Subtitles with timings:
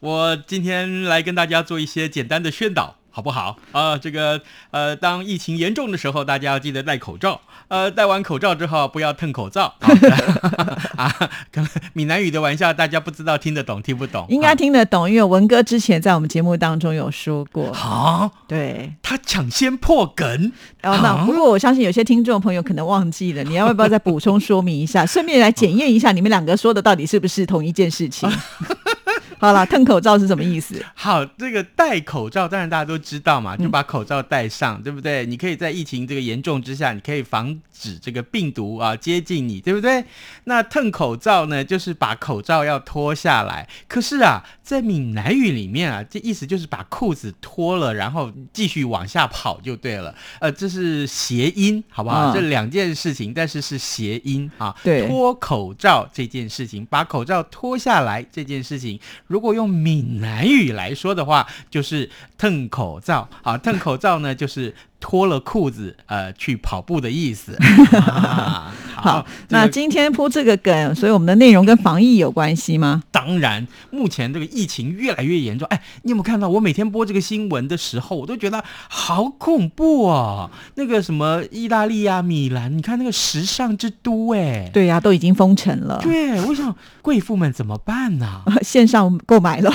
[0.00, 2.96] 我今天来跟大家做一些简单的宣导。
[3.10, 3.98] 好不好啊？
[3.98, 4.40] 这个
[4.70, 7.40] 呃，当疫情严重的时候，大家要记得戴口罩。
[7.66, 9.74] 呃，戴完口罩之后，不要吞口罩
[10.94, 11.12] 啊。
[11.50, 14.24] 可能闽南语的玩笑，大家不知道听得懂听不懂？
[14.28, 17.72] 应该听得懂，因为文哥之前在我们节目当中有说过。
[17.72, 20.52] 好，对，他抢先破梗。
[20.80, 25.04] 然后那不过我相信有些听众朋友可能忘记了，你要不要再补充说明一下？
[25.04, 28.30] 顺便来检验一下你们两个说的到底是不是同一件事情？
[29.40, 30.84] 好了，吞口罩是什么意思？
[30.94, 35.24] 好，这个戴口罩当然大家都知道嘛，就把口罩戴上，对不对？
[35.26, 40.04] 你可以在疫情这个严重之下，你可以防止这个病毒啊接近你，对不对？
[40.44, 43.68] 那吞口罩呢，就是把口罩要脱下来。
[43.86, 50.14] 可是啊，在闽南语里面啊，这意思就是把裤子脱了，然后继续往下跑就对了。
[50.40, 52.34] 呃，这是谐音，好不好？
[52.34, 54.74] 这两件事情，但是是谐音啊。
[54.82, 58.98] 对，脱口罩这件事情，把口罩脱下来这件事情。
[59.26, 63.28] 如果用闽南语来说的话，就是“吞口罩”。
[63.42, 67.56] 好，“吞口罩”呢，就是脱了裤子呃去跑步的意思。
[68.96, 73.04] 好，那今天铺这个梗，所以我们的内容跟防疫有关系吗？
[73.12, 75.68] 当然，目前这个疫情越来越严重。
[75.68, 80.50] 哎，你有没有看到我每天播这个新闻的时候，我都觉得好恐怖哦。
[80.74, 86.00] 那个什么意大利啊，米兰，你看那个时尚之都，哎，对呀，都已经封城了。
[86.02, 88.42] 对，我想贵妇们怎么办呢？
[88.62, 89.72] 线上购买了，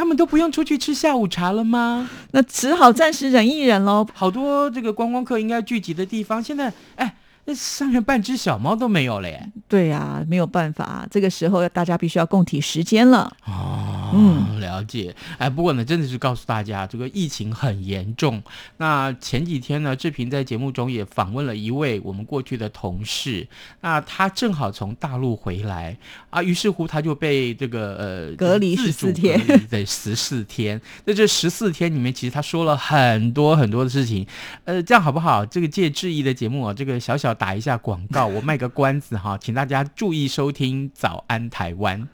[0.00, 2.08] 他们都不用出去吃下午茶了吗？
[2.30, 4.06] 那只好暂时忍一忍喽。
[4.14, 7.16] 好多这个观光客应该聚集的地方，现在哎。
[7.50, 9.44] 那上面半只小猫都没有了耶！
[9.66, 13.36] 对呀，没有办法，这个时候大家必须要共体时间了。
[13.44, 15.12] 哦，嗯，了解。
[15.36, 18.40] 哎，不过呢，真的是告诉大家，这个疫情很严重。
[18.76, 23.48] 那前几天呢，志平在节目中也访问了一位我们过去的同事，
[23.80, 25.96] 那他正好从大陆回来
[26.30, 30.80] 啊，于是乎他就被这个呃隔离十四天，对，十四天。
[31.04, 34.24] 那这十四天里面，其实他说了很多很多的事情。
[34.66, 35.44] 呃，这样好不好？
[35.44, 37.34] 这个借质疑的节目啊，这个小小。
[37.40, 42.06] 打一下广告，我卖个关子哈，请大家注意收听《早安台湾》。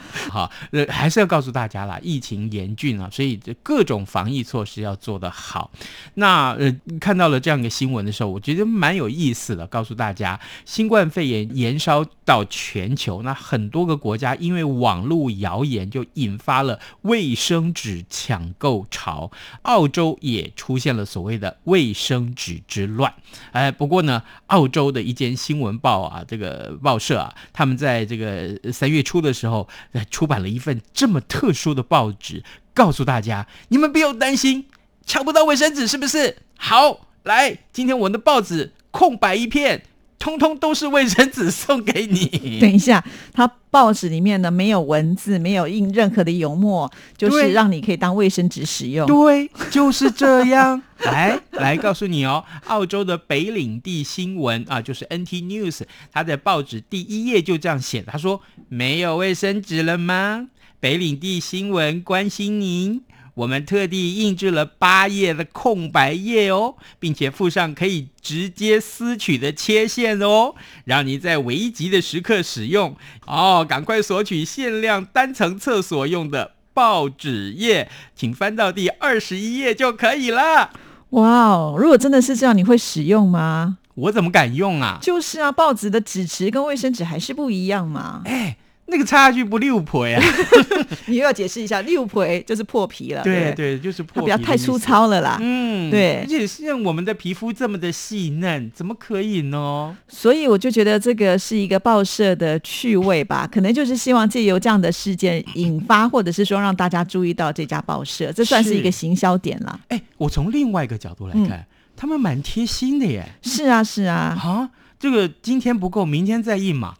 [0.30, 5.70] 好，呃，还是要告诉大家啦，疫情严峻啊，所以这各种防疫措施要做得好。
[6.14, 9.66] 那呃，看到了这样一个新闻的时候，我觉得蛮有意思的。
[9.66, 19.30] 告诉大家，新冠肺炎延烧到全球，那很多个国家因为网络谣言就引发了卫生纸抢购潮，
[19.62, 23.12] 澳洲也出现了所谓的卫生纸之乱。
[23.52, 29.66] 哎，不过呢，澳洲的一间新闻报啊，这个报社啊，他们在这个三月初的时候，
[30.04, 32.42] 出版了一份这么特殊的报纸，
[32.74, 34.66] 告诉大家，你们不用担心
[35.04, 36.36] 抢不到卫生纸，是不是？
[36.56, 39.84] 好，来，今天我的报纸空白一片。
[40.22, 42.26] 通通都是卫生纸送给你。
[42.62, 49.04] 等一下，它报纸里面呢没有文字，没有印任何的油墨，就是让你可以当卫生纸使用。
[49.08, 50.80] 对，就是这样。
[51.02, 55.80] 来，来告诉你哦，澳洲的北领地新闻啊，就是 NT News，
[56.12, 58.40] 它的报纸第一页就这样写，他说
[58.70, 60.46] ：“没有卫生纸了吗？
[60.78, 63.02] 北领地新闻关心您。”
[63.34, 70.54] 我们特地印制了八页的空白页哦，并且附上可以直接撕取的切线哦，
[70.84, 72.94] 让你在危急的时刻使用
[73.26, 73.64] 哦。
[73.66, 80.70] 赶快索取限量单层厕所用的报纸页，请翻到第二十一页就可以了。
[81.10, 83.78] 哇哦，如果真的是这样，你会使用吗？
[83.94, 84.98] 我怎么敢用啊？
[85.00, 88.20] 就是啊，报纸的纸质跟卫生纸还是不一样嘛。
[88.26, 88.58] 哎。
[88.92, 90.22] 那个差距不六皮啊！
[91.06, 93.22] 你又要解释一下，六婆就是破皮了。
[93.22, 95.38] 对对，就是破皮，它比较太粗糙了啦。
[95.40, 96.18] 嗯，对。
[96.20, 99.96] 而且像我们的皮肤这么的细嫩，怎么可以呢？
[100.06, 109.80] 所以我就觉得这个是一个报社的趣味吧，可能就是希望借由这样的事件引发，或者是说让大家注意到这家报社，这算是一个行销点了。
[109.88, 111.66] 哎，我从另外一个角度来看，
[111.96, 113.26] 他们蛮贴心的耶。
[113.40, 114.38] 是啊，是啊。
[114.38, 114.70] 啊。
[115.02, 116.94] 这个今天不够，明天再印嘛，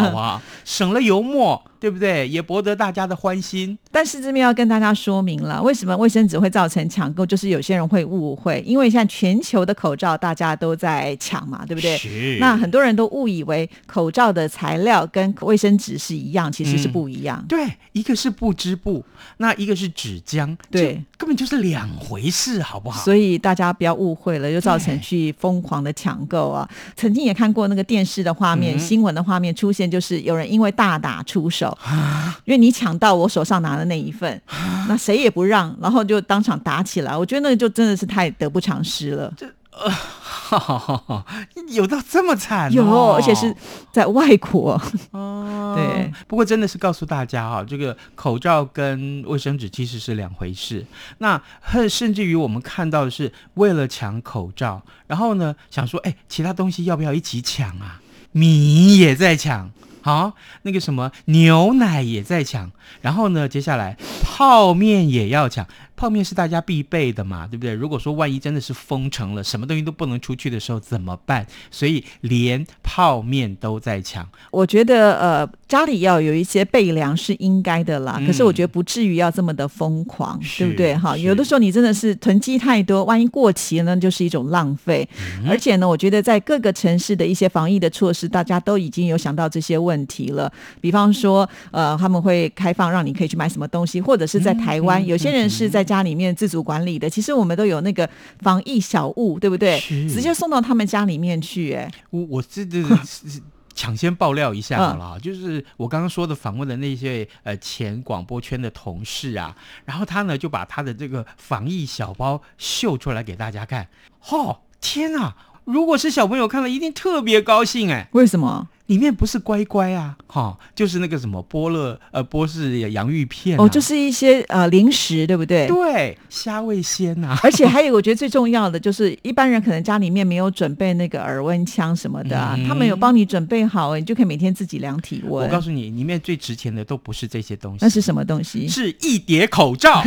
[0.00, 0.40] 好不好？
[0.64, 1.60] 省了油墨。
[1.84, 2.26] 对不对？
[2.26, 3.78] 也博得大家的欢心。
[3.92, 11.94] 但是这边要跟大家说明了，为什么卫生纸会造成抢购，就是有些人会误会，因为现在全球的口罩大家都在抢嘛，对不对？
[11.98, 17.44] 是那很多人都误以为口罩的材料跟卫生纸是一样，其实是不一样。
[17.46, 19.04] 对，一个是布织布，
[19.36, 23.04] 那一个是纸浆，对根本就是两回事，好不好？
[23.04, 26.66] 所以大家不要误会了，就造成去疯狂的抢购啊！
[26.96, 34.40] 曾经也看过那个电视的画面、嗯新闻的画面出现，就是有人因为大打出手，啊因为你抢到我手上拿的那一份，
[34.88, 37.16] 那谁也不让，然后就当场打起来。
[37.16, 39.32] 我觉得那个就真的是太得不偿失了。
[39.36, 39.46] 这
[41.70, 42.72] 有到这么惨、哦？
[42.72, 43.52] 有，而且是
[43.92, 44.80] 在外国。
[45.10, 46.12] 哦， 对。
[46.28, 50.86] 不过真的是告诉大家哈、这个口罩跟卫生纸其实是两回事。
[51.18, 58.00] 那很甚至于我们看到的是，为了抢口罩，然后呢想说，哎，其他东西要不要一起抢啊？
[58.30, 59.72] 米也在抢。
[60.04, 60.34] 好，
[60.64, 67.72] 那个什么牛奶也在抢，然后呢，接下来泡面也要抢，泡面是大家必备的嘛，对不对？
[67.72, 71.46] 如果说万一真的是封城了，什么东西都不能出去的时候怎么办？
[71.70, 74.28] 所以连泡面都在抢。
[74.50, 80.96] 我觉得呃，家里要有一些备粮是应该的啦，嗯可是我觉得不至于要这么的疯狂，对不对？
[80.96, 85.08] 哈，有的时候你真的是囤积太多，万一过期了呢，就是一种浪费。
[85.38, 90.50] 嗯而且呢，我觉得在各个城市的一些防疫的措施，大家都已经有想到这些问题了。
[90.80, 97.08] 比方说，呃，他们会开放让你可以去买什么东西，或者是在台湾，嗯有些人是在家里面自主管理的。
[97.10, 98.08] 其实我们都有那个
[98.40, 99.78] 防疫小物，对不对？
[100.08, 103.40] 直接送到他们家里面去、哎，我我这这是
[103.74, 113.88] 抢先爆料一下好了啊，就是我刚刚说的访问的那些呃前广播圈的同事啊，然后他呢就把他的这个防疫小包秀出来给大家看。
[114.30, 115.36] 哦，天啊！
[115.64, 118.08] 如果是小朋友看了，一定特别高兴哎。
[118.12, 118.68] 为什么？
[118.86, 125.66] 里面不是乖乖啊，哈、就是那个什么波乐呃波士洋芋片、啊、哦，就是一些呃零食，对不对？
[125.68, 135.46] 对虾味鲜呐、啊， 而且还有，我觉得最重要的就是，一般人可能家里面没有准备那个耳温枪什么的、啊，嗯他们有帮你准备好，你就可以每天自己量体温。
[135.46, 138.68] 我告诉你，里面最值钱的都不是这些东西，那是什么东西？
[138.68, 140.02] 是一叠口罩，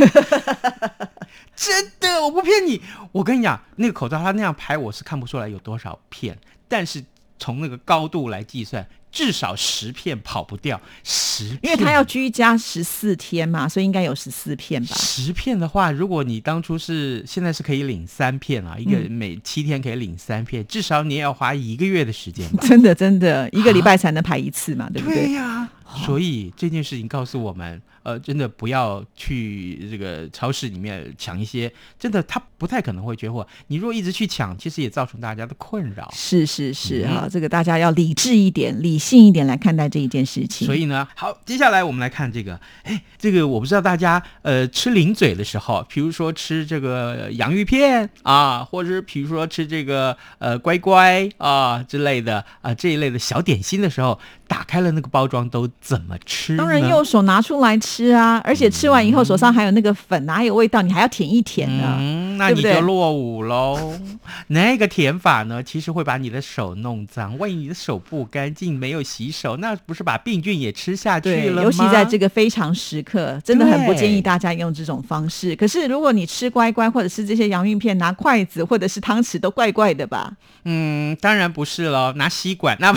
[1.56, 2.80] 真的，我不骗你。
[3.10, 6.38] 我跟你讲，那个口罩它那样排，我是看不出来有多少片，
[6.68, 7.02] 但是
[7.38, 10.80] 从那个高度来计算，至少十片跑不掉。
[11.04, 14.94] 十片，因为他要居家十四天嘛，所以应该有十四片吧。
[14.96, 22.64] 十片的话，如果你当初是现在是可以领三片啊，一个嗯每七天可以领三片，至少你也要花一个月的时间吧。
[22.68, 25.26] 真的，真的，一个礼拜才能排一次嘛，对不对？
[25.26, 25.67] 对呀、
[26.04, 33.46] 所以这件事情告诉我们，呃，真的不要去这个超市里面抢一些，真的他不太可能会缺货。
[33.66, 36.10] 你如果一直去抢，其实也造成大家的困扰。
[36.14, 40.66] 是是是嗯哈、这个大家要理智一点、理性一点来看待这一件事情。
[40.66, 54.18] 所以呢，好，接下来我们来看这个，哎，这个我不知道大家呃吃零嘴的时候，比如说吃这个洋芋片啊，或者是比如说吃这个呃乖乖啊之类的啊这一类的小点心的时候，
[54.48, 56.56] 打开了那个包装都怎么吃？
[56.56, 60.82] 当然右手拿出来吃啊，而且吃完以后手上还有那个粉，哪有味道？
[60.82, 61.96] 你还要舔一舔呢。
[62.00, 63.94] 嗯，那你就落伍喽。
[64.48, 67.36] 那个舔法呢，其实会把你的手弄脏。
[67.38, 71.62] 万一你的手不干净，没有洗手，那不是把病菌也吃下去，了吗？
[71.62, 75.54] 尤其在这个非常时刻，真的很不建议大家用这种方式。
[75.54, 80.32] 可是如果你吃乖乖或者是这些洋芋片，拿筷子或者是汤匙都怪怪的吧？
[80.64, 82.92] 嗯，当然不是喽，拿吸管那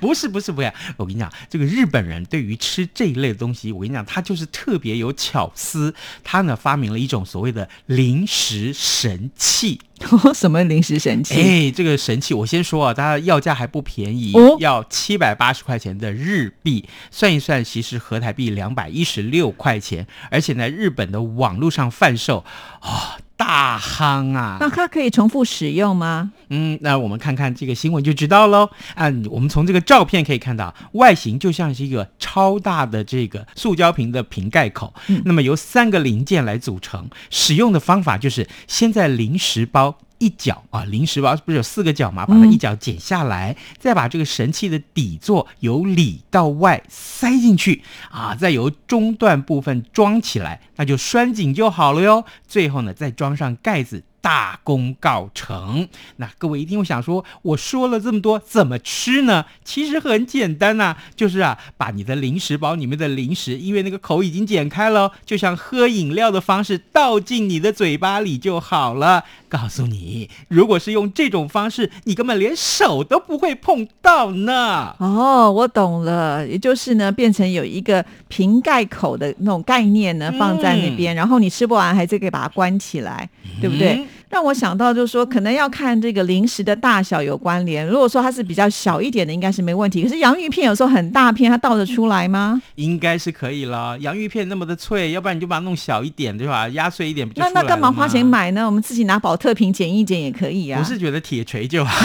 [0.00, 0.70] 不 不是不是不是。
[0.98, 5.94] 我跟你讲，这个日本人对于吃这一类的东西，我跟你讲，他就是特别有巧思。
[6.22, 9.80] 他呢发明了一种所谓的零食神器。
[10.34, 11.34] 什么零食神器？
[11.34, 22.44] 哎，这个神器我先说啊，它要价还不便宜，哦要七百八十块钱的日币，算一算，其实合台币两百一十六块钱，而且呢，日本的网络上贩售，
[22.80, 24.58] 啊、大夯啊！
[24.60, 26.32] 那它可以重复使用吗？
[26.48, 28.68] 嗯，那我们看看这个新闻就知道喽。
[28.94, 34.92] 啊，我们从这个照片可以看到，外形就像是一个超大的这个塑胶瓶的瓶盖口，
[35.24, 37.08] 那么由三个零件来组成。
[37.30, 39.91] 使用的方法就是先在零食包。
[40.22, 42.24] 一角啊，零食包不是有四个角嘛？
[42.24, 52.24] 把它一角剪下来，再把这个神器的底座由里到外塞进去啊，再由中段部分装起来，那就拴紧就好了哟。
[52.46, 54.04] 最后呢，再装上盖子。
[54.22, 55.86] 大功告成。
[56.16, 59.44] 那各位一定会想说，我说了这么多，怎么吃呢？
[59.64, 69.24] 其实很简单呐、就是啊，把你的零食包里面的零食，因为那个口已经剪开了，就像喝饮料的方式倒进你的嘴巴里就好了。
[69.48, 74.96] 告诉你，如果是用这种方式，你根本连手都不会碰到呢。
[74.98, 83.28] 哦，我懂了，也就是呢，变成有一个瓶盖口的那种概念呢，放在那边，然后你吃不完还是可以把它关起来，
[83.60, 84.02] 对不对？
[84.32, 87.86] 嗯让我想到就是说，可能要看这个零食的大小有关联。
[87.86, 90.02] 如果说它是比较小一点的，应该是没问题。
[90.02, 92.60] 可是洋芋片有时候很大片，它倒得出来吗？
[92.76, 93.96] 应该是可以了。
[93.98, 96.66] 洋芋片那么的脆，要不然你就把它弄小一点，对吧？
[96.70, 98.30] 压碎一点不就那那干嘛花钱吗？
[98.30, 98.64] 买呢？
[98.64, 100.80] 我们自己拿保特瓶剪一剪也可以啊。
[100.80, 101.92] 我是觉得铁锤就好，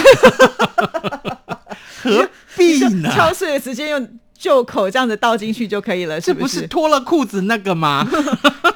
[2.04, 3.10] 何必呢？
[3.16, 6.34] 敲碎了直接用旧口这样子倒进去就可以了，是是？
[6.34, 8.06] 这不是脱了裤子那个吗？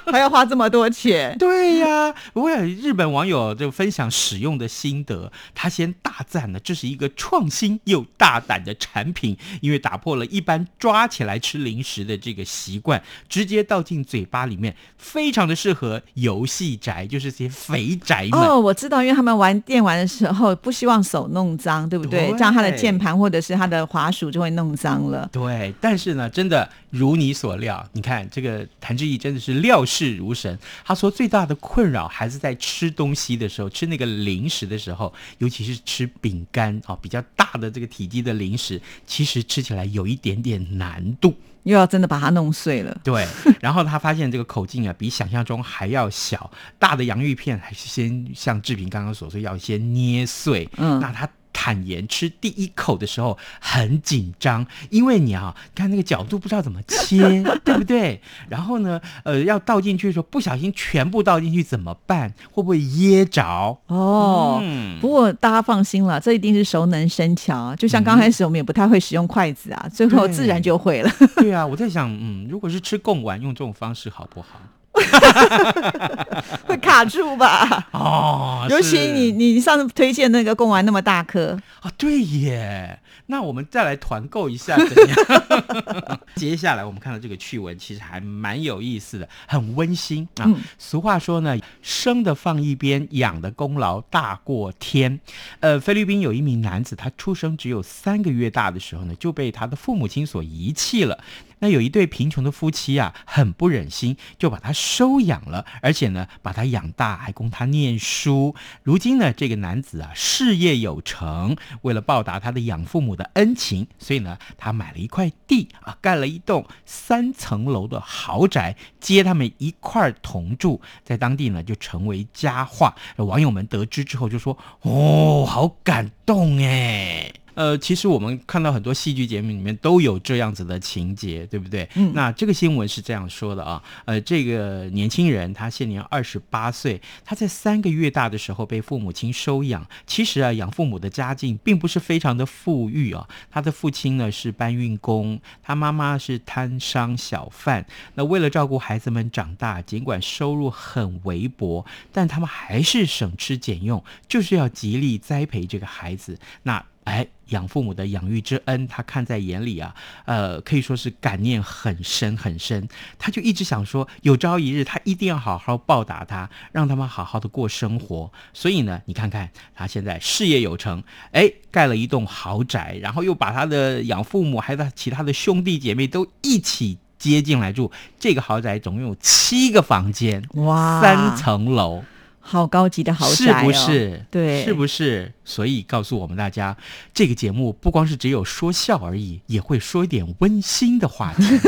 [0.12, 1.38] 还要花这么多钱？
[1.38, 18.39] 对呀、不过日本网友就分享使用的心得，他先大赞了，这是一个创新又大胆的产品，因为打破了一般抓起来吃零食的这个习惯，直接倒进嘴巴里面，非常的适合游戏宅，就是这些肥宅们。
[18.39, 22.29] 哦，我知道，因为他们玩电玩的时候不希望手弄脏，对不对？
[22.29, 25.29] 对这样他的键盘或者是他的滑鼠就会弄脏了。
[25.31, 30.57] 对，但是呢，真的如你所料，你看这个谭志毅真的是料事如神。
[30.86, 41.36] 他说最大的困扰还是在吃东西的时候，吃那个零食的时候，尤其是吃饼干啊、哦，比较大的这个体积的零食，其实吃起来有一点点难度。
[41.63, 43.27] 又要真的把它弄碎了， 对，
[43.60, 50.67] 然后他发现这个口径啊比想象中还要小，大的洋芋片还是先像志平刚刚所说要先捏碎。
[50.77, 51.29] 嗯那他。
[51.63, 58.19] 坦言吃第一口的时候很紧张，因为你啊，看那个角度不知道怎么切， 对不对？
[58.49, 62.33] 然后呢，呃，要倒进去的时候不小心全部倒进去怎么办？
[62.51, 63.77] 会不会噎着？
[63.85, 64.57] 哦。
[64.63, 67.75] 嗯不过大家放心了，这一定是熟能生巧。
[67.75, 71.11] 就像刚开始我们也不太会使用筷子啊，最后自然就会了。
[71.37, 74.59] 对啊，我在想，嗯，如果是吃贡丸，用这种方式好不好？
[76.65, 77.88] 会卡住吧？
[77.91, 86.20] 哦，尤其你你上次推荐那个贡丸那么大颗，啊，对耶，那我们再来团购一下怎样？
[86.36, 90.46] 接下来我们看到这个趣闻，其实还蛮有意思的，很温馨啊。
[90.46, 95.20] 嗯俗话说呢，生的放一边，养的功劳大过天。
[95.60, 101.17] 呃，菲律宾有一名男子，他出生只有三个月大的时候呢，就被他的父母亲所遗弃了。
[101.61, 108.55] 那有一对贫穷的夫妻啊，很不忍心，就把他收养了，而且呢，把他养大，还供他念书。
[108.83, 122.95] 如今呢，这个男子啊，事业有成，为了报答他的养父母的恩情，所以呢，他买了一块地啊，盖了一栋三层楼的豪宅，接他们一块儿同住，在当地呢就成为佳话。
[123.17, 131.87] 网友们得知之后就说：“哦，好感动哎。”呃，其实我们看到很多戏剧节目里面都有这样子的情节，对不对？
[131.93, 139.85] 嗯那这个新闻是这样说的啊，呃，这个年轻人他现年二十八岁，他在三个月大的时候被父母亲收养。
[140.07, 147.85] 其实啊，养父母的家境并不是非常的富裕啊，他的父亲呢是搬运工，他妈妈是摊商小贩。
[148.15, 156.39] 那为了照顾孩子们长大，尽管收入很微薄，但他们还是省吃俭用，就是要极力栽培这个孩子。
[156.63, 162.86] 那哎，养父母的养育之恩，他看在眼里啊，呃，可以说是感念很深很深。
[163.17, 168.31] 他就一直想说，有朝一日他一定要好好报答他，让他们好好的过生活。
[168.53, 177.91] 所以呢，你看看他现在事业有成，哎，盖了一栋豪宅，然后又把他的养父母还有他其他的兄弟姐妹都一起接进来住。
[178.20, 182.03] 这个豪宅总共有七个房间，哇三层楼。
[182.41, 184.25] 好高级的豪是宅、哦，不是？
[184.29, 185.31] 对，是不是？
[185.45, 186.75] 所以告诉我们大家，
[187.13, 191.43] 这个节目不光是只有说笑而已，也会说一点温馨的话题。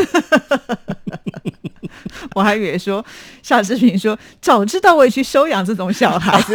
[2.35, 3.05] 我还以为说
[3.43, 6.53] 夏志平说，早知道我也去收养这种小孩子，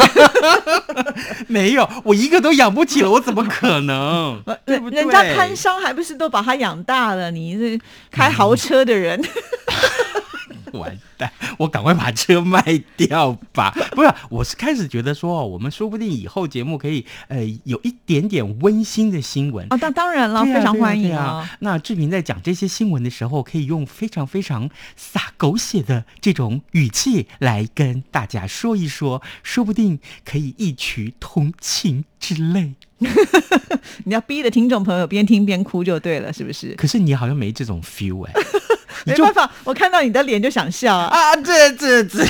[1.47, 4.43] 没有，我一个都养不起了，我怎么可能？
[4.67, 7.31] 对不对人家摊商还不是都把他养大了？
[7.31, 7.79] 你是
[8.11, 9.23] 开豪车的人，
[10.79, 12.63] 完蛋，我赶快把车卖
[12.97, 13.71] 掉吧！
[13.93, 19.67] 不是，我是开始觉得说，我们说不定以后节目可以呃有一点点温馨的新闻。
[19.71, 32.75] 哦，当当然了，啊非常欢迎对啊那志平在讲这些新闻的时候，可以用非常非常洒狗血的这种语气来跟大家说一说，说不定可以异曲同情之类。
[34.05, 36.75] 你要逼着听众朋友边听边哭就对了，是不是？
[36.75, 38.33] 可是你好像没这种 feel 哎、
[39.05, 41.07] 没办法，我看到你的脸就想笑啊。
[41.07, 42.25] 啊，这这这，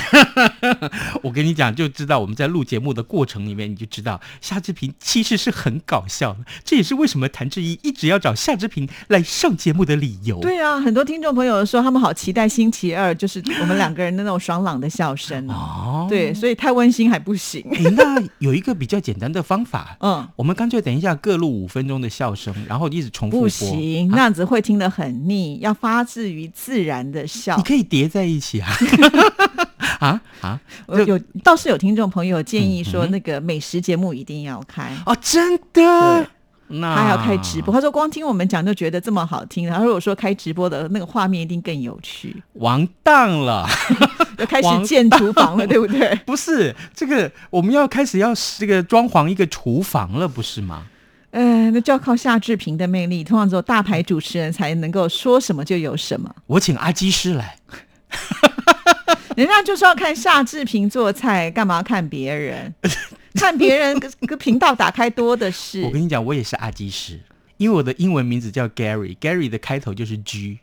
[1.23, 6.39] 我跟你讲，就知道我们在录节目的过程里面，你就知道夏志平其实是很搞笑的。
[6.63, 10.39] 这也是为什么谭志毅一直要找夏志平来上节目的理由。
[10.39, 15.53] 对啊，很多听众朋友说他们好期待星期二，就是我们两个人的那种爽朗的笑声哦。
[15.53, 17.61] 哦，对，所以太温馨还不行。
[17.71, 23.49] 诶那有一个比较简单的方法， 嗯，我们干脆等一下各录五分钟的笑声，然后一直重复不。
[23.49, 27.63] 行，那样子会听得很腻，要发自于自然的笑你。
[27.63, 28.69] 可以叠在一起啊。
[29.99, 30.59] 啊 啊！
[30.87, 34.91] 有有倒是有听众朋友建议说，那个美食节目一定要开。
[35.05, 36.27] 哦，真的，
[36.67, 43.67] 那他要开直播，他说光听我们讲就觉得这么好听，然后如果说开直播的那个画面一定更有趣，完蛋了。
[44.37, 46.15] 要开始建厨房了，对不对？
[46.25, 50.85] 不是这个，我们要开始要这个装潢一个厨房了，不是吗？
[51.31, 56.33] 呃，那就要靠夏志平的魅力，通常只有大牌主持人才能够说什么就有什么。
[56.47, 57.55] 我请阿基师来，
[59.35, 62.73] 人家就是要看夏志平做菜，干嘛看别人？
[63.35, 65.91] 看别人 个个频道打开多的是我。
[65.91, 67.19] 跟你讲，我也是阿基师，
[67.57, 70.59] 因为我的英文名字叫 Gary，Gary 的开头就是 G，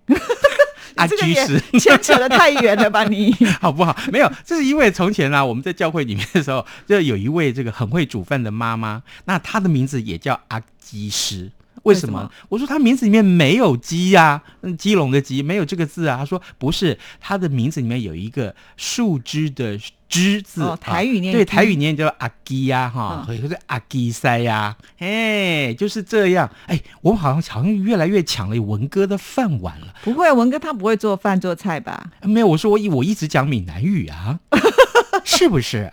[0.97, 1.63] 阿这个也基师。
[1.79, 3.33] 牵扯的太远了吧你？
[3.61, 3.97] 好不好？
[4.13, 11.51] 没有，这是因为从前啊，我们在教会里面的时候，就有一位这个很会煮饭的妈妈，那她的名字也叫阿基师。
[11.83, 12.19] 为什么？
[12.19, 16.17] 什么我说她名字里面没有鸡呀、嗯，鸡笼的鸡没有这个字啊。
[16.17, 26.51] 她说不是，她的名字里面有一个树枝的枝字，哦台语念对，台语念叫阿基呀，哈，嗯或者是阿基塞呀，哎，就是这样。
[26.67, 29.95] 哎，我们好像好像越来越抢了文哥的饭碗了。
[30.03, 32.11] 不会，文哥他不会做饭做菜吧？
[32.23, 34.39] 没有，我说我一我一直讲闽南语啊，
[35.25, 35.93] 是不是？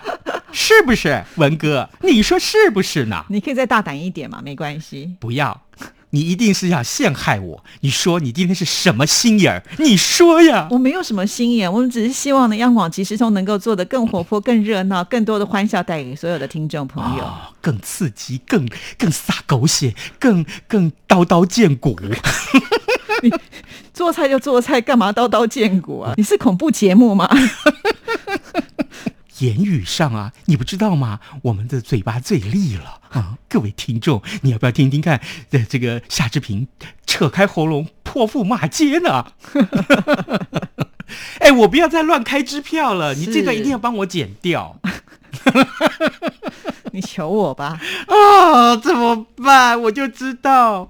[0.52, 1.90] 是不是文哥？
[2.02, 3.26] 你说是不是呢？
[3.28, 5.16] 你可以再大胆一点嘛，没关系。
[5.20, 5.60] 不要，
[6.14, 7.64] 你一定是要陷害我。
[7.82, 9.64] 你说你今天是什么心眼儿？
[9.80, 10.68] 你说呀。
[10.70, 17.24] 我没有什么心眼，我们只是希望呢，央广即时通能够做得更活泼、更热闹，更多的欢笑带给所有的听众朋友。
[17.24, 22.00] 哦，更刺激，更更撒狗血，更更刀刀见骨。
[23.24, 23.34] 你
[23.92, 26.14] 做菜就做菜，干嘛刀刀见骨啊？
[26.16, 27.28] 你是恐怖节目吗？
[29.40, 31.20] 言语上啊，你不知道吗？
[31.42, 33.38] 我们的嘴巴最利了 啊！
[33.50, 35.20] 各位听众，你要不要听听看？
[35.50, 36.68] 的这个夏志平
[37.06, 39.26] 扯开喉咙泼妇骂街呢？
[41.40, 44.80] 哎，我不要再乱开支票了，你这段一定要帮我剪掉
[46.92, 48.76] 你求我吧，啊！
[48.78, 49.80] 怎么办？
[49.82, 50.88] 我就知道，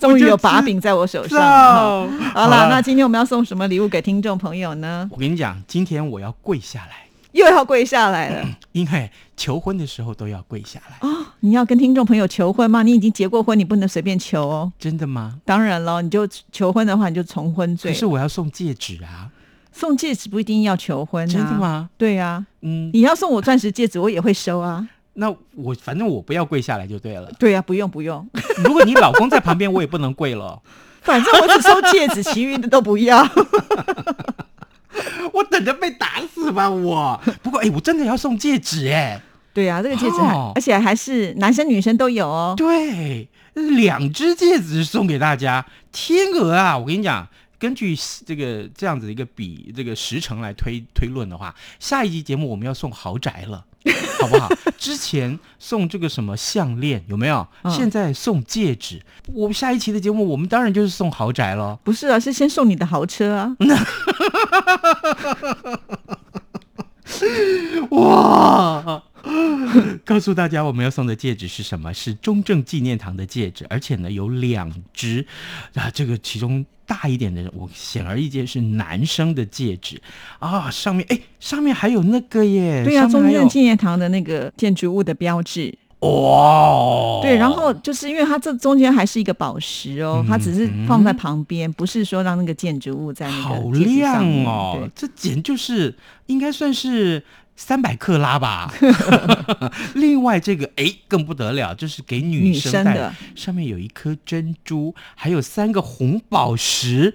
[0.00, 2.08] 终于有把柄在我手上了。
[2.34, 5.08] 好了，那今天我们要送什么礼物给听众朋友呢？
[5.12, 10.96] 我跟你讲，今天我要跪下来，又要跪下来了 因为求婚的时候都要跪下来。
[11.08, 11.26] 哦！
[11.40, 12.82] 你要跟听众朋友求婚吗？
[12.82, 14.72] 你已经结过婚，你不能随便求哦。
[14.78, 15.40] 真的吗？
[15.44, 17.90] 当然了，你就求婚的话，你就重婚罪。
[17.90, 19.28] 可是我要送戒指啊！
[19.72, 21.52] 送戒指不一定要求婚、啊，真的？
[21.52, 21.90] 吗？
[21.96, 24.86] 对呀、嗯，你要送我钻石戒指，我也会收啊。
[25.14, 27.30] 那我反正我不要跪下来就对了。
[27.38, 28.26] 对呀、不用不用，
[28.64, 30.60] 如果你老公在旁边，我也不能跪了。
[31.02, 33.26] 反正我只收戒指，其余的都不要。
[35.62, 37.20] 我等着被打死吧我。
[37.42, 39.20] 不过哎，我真的要送戒指哎。
[39.54, 42.54] 对呀、这个戒指还、哦而且还是男生女生都有哦。
[42.56, 45.64] 对，两只戒指送给大家。
[45.92, 47.28] 天鹅啊，我跟你讲。
[47.58, 47.96] 根据
[48.26, 53.64] 这个这样子的一个比这个时程来推推论的话，下一集节目我们要送豪宅了，
[54.20, 54.48] 好不好？
[54.76, 57.46] 之前送这个什么项链有没有？
[57.62, 59.00] 嗯现在送戒指。
[59.32, 61.78] 我们下一期的节目，我们当然就是送豪宅了。
[61.84, 63.56] 不是啊，是先送你的豪车啊。
[70.12, 71.90] 告诉大家，我们要送的戒指是什么？
[71.94, 75.26] 是中正纪念堂的戒指，而且呢有两只
[75.74, 79.98] 啊，这个其中大一点的，我显而易见是男生的戒指
[80.38, 85.78] 啊，上面哎，上面还有那个耶，对呀、中正纪念堂的那个建筑物的标志。
[86.00, 95.94] 哇，对，然后就是因为它这中间还是一个宝石哦，它只是放在旁边，不是说让那个建筑物在那好个好亮哦对，这简直就是
[96.26, 97.24] 应该算是
[97.62, 98.74] 三百克拉吧。
[99.94, 107.14] 另外这个哎更不得了，这是给女女生戴生的，上面有一颗珍珠，还有三个红宝石。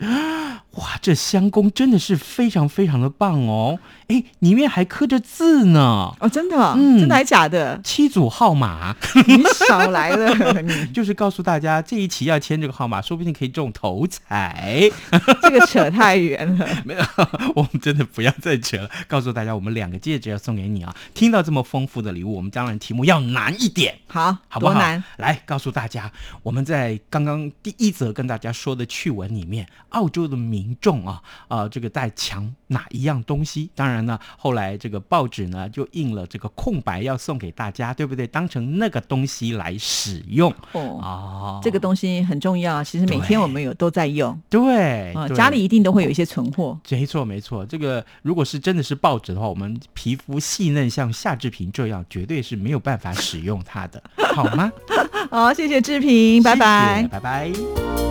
[0.77, 3.79] 哇，这相公真的是非常非常的棒哦！
[4.07, 7.81] 哎，里面还刻着字呢，哦，真的哦、嗯真的还假的？
[7.83, 14.89] 七组号码，你少来了，你 就是告诉大家这一期要签这个号码，说不定可以中头彩。
[15.41, 16.67] 这个扯太远了。
[16.85, 17.01] 没有，
[17.55, 18.89] 我们真的不要再扯了。
[19.07, 20.95] 告诉大家，我们两个戒指要送给你啊！
[21.13, 24.75] 听到这么丰富的礼物，我们当然题目要难一点，好，好不好？
[24.75, 25.03] 难？
[25.17, 26.11] 来告诉大家，
[26.43, 33.69] 我们在刚刚第一则跟大家说的趣闻里面，澳洲的民民众啊，啊，这个在抢哪一样东西？
[33.73, 38.27] 当然呢，后来这个报纸呢就印了这个空白要送给大家，对不对？
[38.27, 46.77] 当成那个东西来使用哦，哦，这个东西很重要，其实每天我们有都在用对啊，对家里一定都会有一些存货。
[46.89, 47.65] 没错，没错。
[47.65, 54.03] 这个如果是真的是报纸的话，我们皮肤细嫩像夏志平这样，绝对是没有办法使用它的，
[54.35, 54.69] 好吗？
[55.31, 57.07] 好，谢谢志平，拜拜。
[57.09, 58.06] 拜拜。